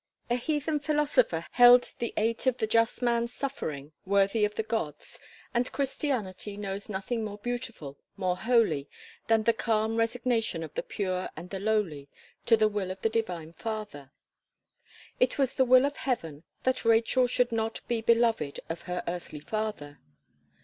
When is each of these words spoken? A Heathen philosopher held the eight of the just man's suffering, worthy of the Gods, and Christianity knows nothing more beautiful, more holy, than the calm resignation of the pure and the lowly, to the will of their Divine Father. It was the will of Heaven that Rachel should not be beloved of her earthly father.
A 0.31 0.35
Heathen 0.35 0.79
philosopher 0.79 1.45
held 1.51 1.93
the 1.99 2.11
eight 2.17 2.47
of 2.47 2.57
the 2.57 2.65
just 2.65 3.03
man's 3.03 3.31
suffering, 3.31 3.91
worthy 4.03 4.43
of 4.45 4.55
the 4.55 4.63
Gods, 4.63 5.19
and 5.53 5.71
Christianity 5.71 6.57
knows 6.57 6.89
nothing 6.89 7.23
more 7.23 7.37
beautiful, 7.37 7.99
more 8.17 8.35
holy, 8.35 8.89
than 9.27 9.43
the 9.43 9.53
calm 9.53 9.97
resignation 9.97 10.63
of 10.63 10.73
the 10.73 10.81
pure 10.81 11.29
and 11.37 11.51
the 11.51 11.59
lowly, 11.59 12.09
to 12.47 12.57
the 12.57 12.67
will 12.67 12.89
of 12.89 12.99
their 13.03 13.11
Divine 13.11 13.53
Father. 13.53 14.09
It 15.19 15.37
was 15.37 15.53
the 15.53 15.65
will 15.65 15.85
of 15.85 15.97
Heaven 15.97 16.45
that 16.63 16.83
Rachel 16.83 17.27
should 17.27 17.51
not 17.51 17.81
be 17.87 18.01
beloved 18.01 18.59
of 18.69 18.81
her 18.89 19.03
earthly 19.07 19.41
father. 19.41 19.99